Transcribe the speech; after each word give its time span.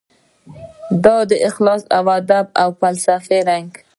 د 1.29 1.31
اخلاص 1.49 1.81
ادبي 1.99 2.51
او 2.61 2.69
فلسفي 2.79 3.39
رنګ 3.49 3.69